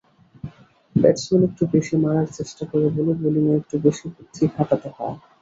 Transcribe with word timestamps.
Batsman 0.95 1.41
একটু 1.49 1.63
বেশি 1.73 1.95
মারার 2.03 2.27
চেষ্টা 2.37 2.63
করে 2.71 2.85
বলে 2.95 3.13
বোলিংয়ে 3.21 3.59
একটু 3.61 3.75
বেশি 3.85 4.05
বুদ্ধি 4.13 4.43
খাটাতে 4.55 4.89
হয়। 4.95 5.17